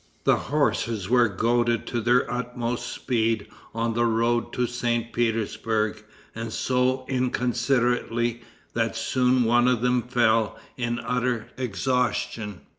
The 0.23 0.35
horses 0.49 1.11
were 1.11 1.27
goaded 1.27 1.85
to 1.85 2.01
their 2.01 2.25
utmost 2.33 2.91
speed 2.91 3.45
on 3.71 3.93
the 3.93 4.07
road 4.07 4.51
to 4.53 4.65
St. 4.65 5.13
Petersburg, 5.13 6.03
and 6.33 6.51
so 6.51 7.05
inconsiderately 7.07 8.41
that 8.73 8.95
soon 8.95 9.43
one 9.43 9.67
of 9.67 9.81
them 9.81 10.01
fell 10.01 10.57
in 10.75 10.97
utter 11.01 11.51
exhaustion. 11.55 12.61